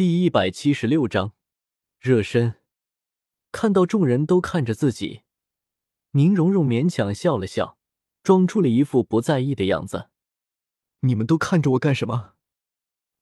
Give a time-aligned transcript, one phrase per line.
[0.00, 1.34] 第一百七十六章
[1.98, 2.54] 热身。
[3.52, 5.24] 看到众人都看着自己，
[6.12, 7.76] 宁荣荣勉强笑了笑，
[8.22, 10.08] 装出了一副不在意的样子。
[11.00, 12.32] 你们都看着我干什么？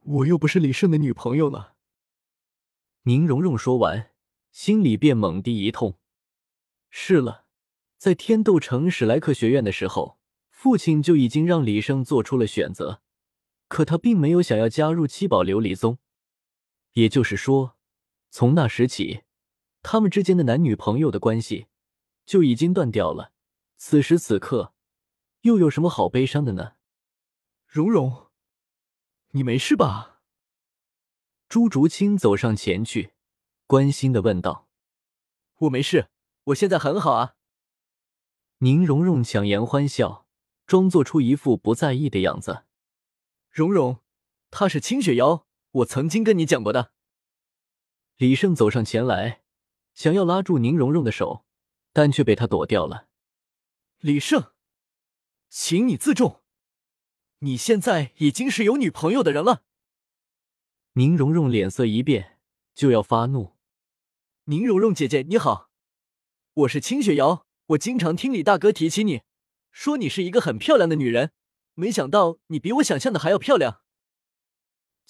[0.00, 1.74] 我又不是李胜的女朋友了。
[3.02, 4.12] 宁荣荣说完，
[4.50, 5.98] 心里便猛地一痛。
[6.88, 7.44] 是了，
[7.98, 10.18] 在天斗城史莱克学院的时候，
[10.48, 13.02] 父亲就已经让李胜做出了选择，
[13.68, 15.98] 可他并没有想要加入七宝琉璃宗。
[16.92, 17.76] 也就是说，
[18.30, 19.22] 从那时起，
[19.82, 21.66] 他们之间的男女朋友的关系
[22.26, 23.32] 就已经断掉了。
[23.76, 24.74] 此时此刻，
[25.40, 26.74] 又有什么好悲伤的呢？
[27.66, 28.28] 蓉蓉，
[29.30, 30.20] 你没事吧？
[31.48, 33.12] 朱竹清走上前去，
[33.66, 34.68] 关心的问道
[35.60, 36.10] ：“我没事，
[36.44, 37.34] 我现在很好啊。”
[38.58, 40.26] 宁荣荣强颜欢笑，
[40.66, 42.64] 装作出一副不在意的样子。
[43.50, 43.98] 蓉蓉，
[44.50, 45.46] 她是清雪瑶。
[45.72, 46.92] 我曾经跟你讲过的。
[48.16, 49.42] 李胜走上前来，
[49.94, 51.46] 想要拉住宁荣荣的手，
[51.92, 53.08] 但却被他躲掉了。
[53.98, 54.52] 李胜，
[55.48, 56.42] 请你自重，
[57.38, 59.64] 你现在已经是有女朋友的人了。
[60.92, 62.38] 宁荣荣脸色一变，
[62.74, 63.56] 就要发怒。
[64.44, 65.70] 宁荣荣姐姐你好，
[66.52, 69.22] 我是清雪瑶，我经常听李大哥提起你，
[69.70, 71.32] 说你是一个很漂亮的女人，
[71.72, 73.80] 没想到你比我想象的还要漂亮。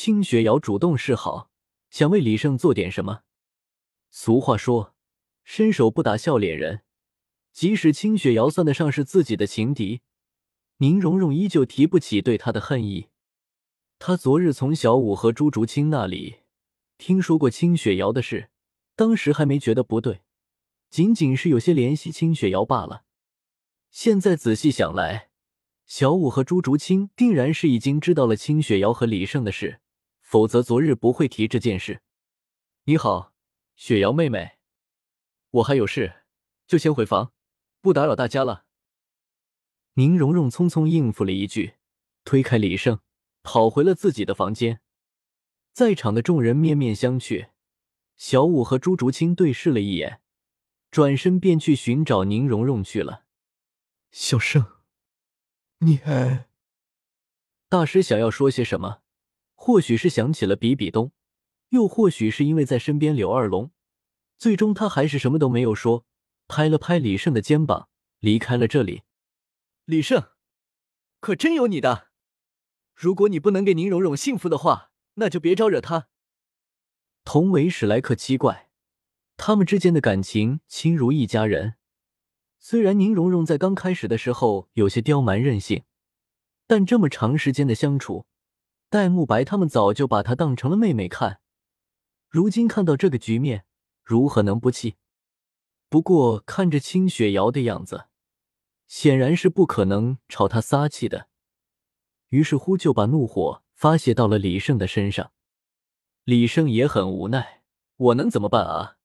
[0.00, 1.50] 清雪瑶主动示好，
[1.90, 3.22] 想为李胜做点什么。
[4.12, 4.94] 俗话说，
[5.42, 6.82] 伸手不打笑脸人。
[7.52, 10.02] 即使清雪瑶算得上是自己的情敌，
[10.76, 13.08] 宁荣荣依旧提不起对他的恨意。
[13.98, 16.42] 他昨日从小五和朱竹清那里
[16.96, 18.50] 听说过清雪瑶的事，
[18.94, 20.20] 当时还没觉得不对，
[20.88, 23.02] 仅仅是有些怜惜清雪瑶罢了。
[23.90, 25.30] 现在仔细想来，
[25.86, 29.80] 小五和朱竹清定然是已经知道了清雪瑶和李胜的事。
[30.28, 32.02] 否则昨日不会提这件事。
[32.84, 33.32] 你好，
[33.76, 34.58] 雪瑶妹妹，
[35.48, 36.24] 我还有事，
[36.66, 37.32] 就先回房，
[37.80, 38.66] 不打扰大家了。
[39.94, 41.76] 宁荣荣匆匆应付了一句，
[42.24, 43.00] 推开李胜，
[43.42, 44.82] 跑回了自己的房间。
[45.72, 47.48] 在场的众人面面相觑，
[48.18, 50.20] 小五和朱竹清对视了一眼，
[50.90, 53.24] 转身便去寻找宁荣荣去了。
[54.10, 54.66] 小胜，
[55.78, 56.50] 你还……
[57.70, 59.00] 大师想要说些什么？
[59.68, 61.12] 或许是想起了比比东，
[61.68, 63.70] 又或许是因为在身边柳二龙，
[64.38, 66.06] 最终他还是什么都没有说，
[66.46, 69.02] 拍了拍李胜的肩膀，离开了这里。
[69.84, 70.28] 李胜，
[71.20, 72.08] 可真有你的！
[72.94, 76.08] 如果你不能给宁荣荣幸福的话，那就别招惹他。
[77.22, 78.70] 同为史莱克七怪，
[79.36, 81.74] 他们之间的感情亲如一家人。
[82.58, 85.82] 虽然宁荣荣在刚开始的时候有些刁蛮任性，
[86.66, 88.24] 但这么长时间的相处。
[88.90, 91.40] 戴沐白他们早就把她当成了妹妹看，
[92.28, 93.66] 如今看到这个局面，
[94.02, 94.96] 如何能不气？
[95.90, 98.06] 不过看着清雪瑶的样子，
[98.86, 101.28] 显然是不可能朝她撒气的，
[102.30, 105.32] 于是乎就把怒火发泄到了李胜的身上。
[106.24, 107.62] 李胜也很无奈，
[107.96, 108.96] 我能怎么办啊？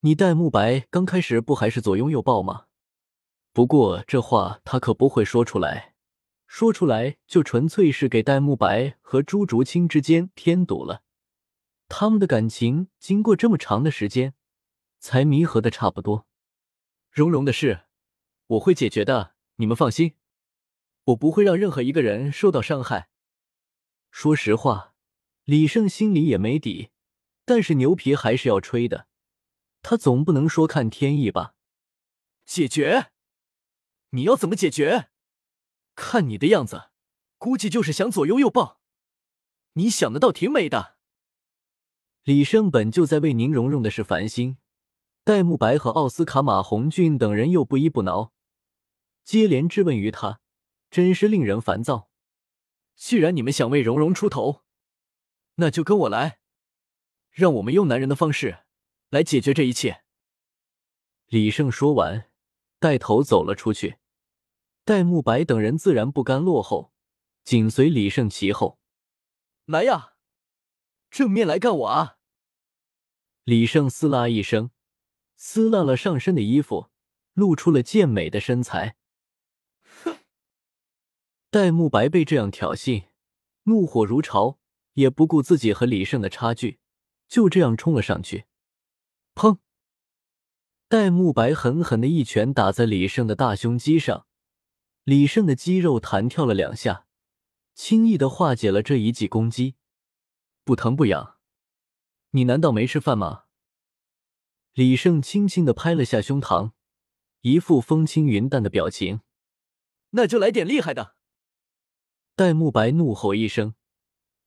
[0.00, 2.66] 你戴沐白刚开始不还是左拥右抱吗？
[3.52, 5.94] 不过这话他可不会说出来。
[6.48, 11.04] 说出来就纯粹是给戴沐白和朱竹清之间添堵了。
[11.88, 14.34] 他们的感情经过这么长的时间，
[14.98, 16.26] 才弥合的差不多。
[17.10, 17.82] 蓉蓉的事，
[18.46, 20.14] 我会解决的，你们放心，
[21.04, 23.10] 我不会让任何一个人受到伤害。
[24.10, 24.94] 说实话，
[25.44, 26.90] 李胜心里也没底，
[27.44, 29.06] 但是牛皮还是要吹的。
[29.82, 31.54] 他总不能说看天意吧？
[32.46, 33.10] 解决？
[34.10, 35.10] 你要怎么解决？
[36.00, 36.90] 看你的样子，
[37.38, 38.80] 估计就是想左拥右抱。
[39.72, 40.96] 你想的倒挺美的。
[42.22, 44.58] 李胜本就在为宁荣荣的事烦心，
[45.24, 48.32] 戴沐白和奥斯卡、马红俊等人又不依不挠，
[49.24, 50.40] 接连质问于他，
[50.88, 52.08] 真是令人烦躁。
[52.94, 54.62] 既然你们想为蓉蓉出头，
[55.56, 56.38] 那就跟我来，
[57.30, 58.60] 让我们用男人的方式
[59.10, 60.04] 来解决这一切。
[61.26, 62.30] 李胜说完，
[62.78, 63.98] 带头走了出去。
[64.88, 66.94] 戴沐白等人自然不甘落后，
[67.44, 68.78] 紧随李胜其后。
[69.66, 70.14] 来呀，
[71.10, 72.16] 正面来干我啊！
[73.44, 74.70] 李胜撕拉一声，
[75.36, 76.88] 撕烂了上身的衣服，
[77.34, 78.96] 露出了健美的身材。
[80.04, 80.20] 哼！
[81.50, 83.08] 戴沐白被这样挑衅，
[83.64, 84.58] 怒火如潮，
[84.94, 86.78] 也不顾自己和李胜的差距，
[87.28, 88.46] 就这样冲了上去。
[89.34, 89.58] 砰！
[90.88, 94.24] 戴沐白狠狠的一拳打在李胜的大胸肌上。
[95.08, 97.06] 李胜的肌肉弹跳了两下，
[97.74, 99.76] 轻易的化解了这一记攻击，
[100.64, 101.38] 不疼不痒。
[102.32, 103.44] 你难道没吃饭吗？
[104.74, 106.72] 李胜轻轻的拍了下胸膛，
[107.40, 109.22] 一副风轻云淡的表情。
[110.10, 111.16] 那就来点厉害的！
[112.36, 113.76] 戴沐白怒吼一声，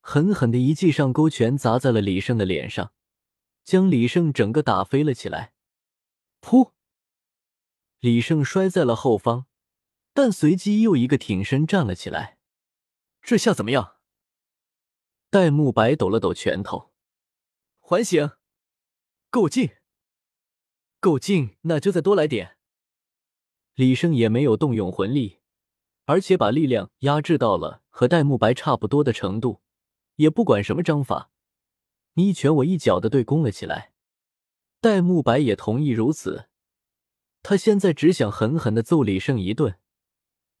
[0.00, 2.92] 狠狠的一记上勾拳砸在了李胜的脸上，
[3.64, 5.52] 将李胜整个打飞了起来。
[6.40, 6.70] 噗！
[7.98, 9.46] 李胜摔在了后方，
[10.14, 12.38] 但随即又一个挺身站了起来。
[13.20, 13.96] 这下怎么样？
[15.28, 16.92] 戴沐白抖了抖拳头，
[17.80, 18.30] 还行，
[19.28, 19.70] 够劲。
[21.00, 22.56] 够劲，那就再多来点。
[23.74, 25.40] 李胜也没有动用魂力，
[26.06, 29.60] 而且把力量压制到了和戴沐白差不多的程度，
[30.16, 31.32] 也不管什么章法，
[32.14, 33.92] 你一拳我一脚的对攻了起来。
[34.80, 36.48] 戴沐白也同意如此，
[37.42, 39.78] 他现在只想狠狠的揍李胜一顿。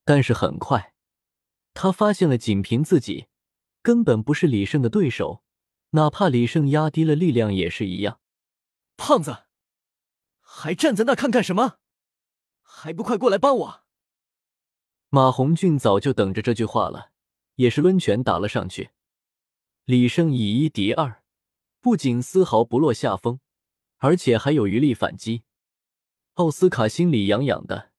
[0.04, 0.94] 但是很快，
[1.72, 3.26] 他发现了仅凭自己
[3.82, 5.42] 根本不是李胜的对手，
[5.90, 8.20] 哪怕李胜压低了力量也是一样。
[8.96, 9.44] 胖子。
[10.46, 11.78] 还站在那看干什么？
[12.62, 13.84] 还不快过来帮我！
[15.08, 17.10] 马红俊早就等着这句话了，
[17.56, 18.90] 也是抡拳打了上去。
[19.84, 21.24] 李胜以一敌二，
[21.80, 23.40] 不仅丝毫不落下风，
[23.96, 25.42] 而且还有余力反击。
[26.34, 27.90] 奥斯卡心里痒痒的，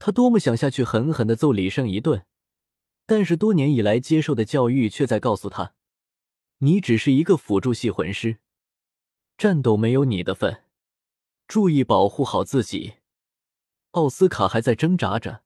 [0.00, 2.24] 他多么想下去狠狠的揍李胜一顿，
[3.04, 5.74] 但是多年以来接受的教育却在告诉他：
[6.58, 8.38] 你只是一个辅助系魂师，
[9.36, 10.64] 战斗没有你的份。
[11.46, 12.94] 注意保护好自己。
[13.90, 15.42] 奥斯卡还在挣扎着，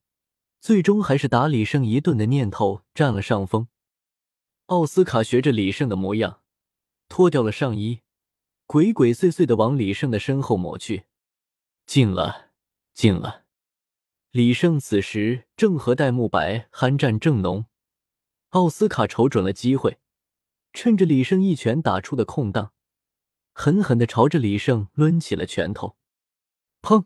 [0.61, 3.67] 最终还是打李胜一顿的念头占了上风。
[4.67, 6.41] 奥斯卡学着李胜的模样，
[7.09, 8.01] 脱掉了上衣，
[8.67, 11.05] 鬼鬼祟祟的往李胜的身后抹去。
[11.85, 12.51] 进了，
[12.93, 13.44] 进了。
[14.35, 17.67] 李胜此时正和戴沐白酣战正浓，
[18.49, 19.97] 奥斯卡瞅准了机会，
[20.73, 22.73] 趁着李胜一拳打出的空档。
[23.53, 25.95] 狠狠的朝着李胜抡起了拳头，
[26.81, 27.05] 砰！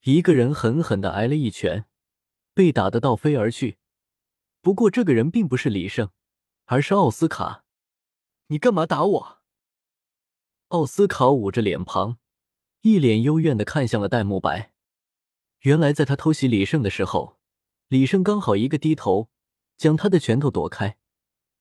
[0.00, 1.86] 一个人狠狠的挨了一拳，
[2.52, 3.78] 被打得倒飞而去。
[4.60, 6.10] 不过这个人并不是李胜，
[6.64, 7.64] 而是奥斯卡。
[8.48, 9.38] 你干嘛打我？
[10.70, 12.18] 奥斯卡捂着脸庞，
[12.80, 14.71] 一脸幽怨的看向了戴沐白。
[15.62, 17.38] 原来在他偷袭李胜的时候，
[17.88, 19.30] 李胜刚好一个低头，
[19.76, 20.96] 将他的拳头躲开，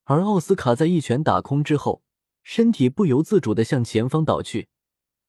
[0.03, 2.03] 而奥斯卡在一拳打空之后。
[2.44, 4.68] 身体不由自主的向前方倒去，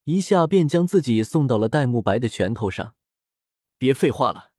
[0.05, 2.95] 一下便将自己送到了戴沐白的拳头上。
[3.77, 4.53] 别废话了，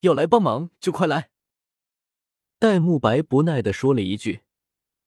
[0.00, 1.28] 要来帮忙就快来。
[2.58, 4.40] 戴沐白不耐的说了一句，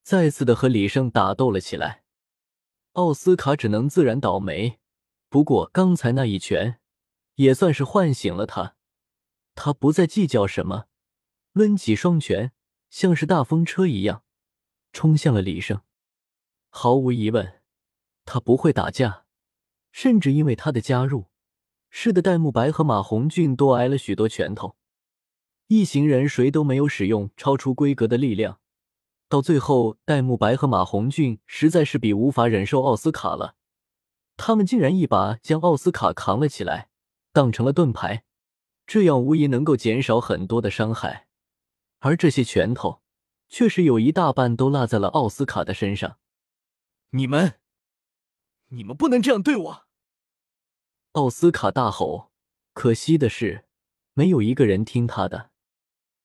[0.03, 2.03] 再次的和李胜打斗了起来。
[2.91, 4.79] 奥斯卡只能自然倒霉，
[5.29, 6.79] 不过刚才那一拳
[7.35, 8.75] 也算是唤醒了他，
[9.55, 10.85] 他不再计较什么，
[11.53, 12.51] 抡起双拳，
[12.89, 14.23] 像是大风车一样
[14.93, 15.81] 冲向了李胜。
[16.69, 17.61] 毫无疑问，
[18.25, 19.25] 他不会打架，
[19.91, 21.27] 甚至因为他的加入，
[21.89, 24.77] 使得戴沐白和马红俊多挨了许多拳头。
[25.67, 28.59] 一行人谁都没有使用超出规格的力量，
[29.27, 33.55] 到最后，戴沐白和马红俊实在是比无法忍受奥斯卡了，
[34.35, 36.90] 他们竟然一把将奥斯卡扛了起来，
[37.31, 38.23] 当成了盾牌，
[38.85, 41.27] 这样无疑能够减少很多的伤害，
[41.99, 43.01] 而这些拳头，
[43.47, 46.17] 确实有一大半都落在了奥斯卡的身上。
[47.11, 47.59] 你们，
[48.67, 49.87] 你们不能这样对我！
[51.13, 52.31] 奥斯卡大吼。
[52.73, 53.65] 可惜的是，
[54.13, 55.50] 没有一个人听他的。